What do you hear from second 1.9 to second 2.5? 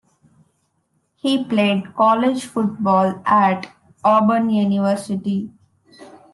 college